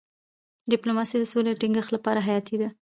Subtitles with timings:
[0.71, 2.69] ډيپلوماسي د سولې د ټینګښت لپاره حیاتي ده.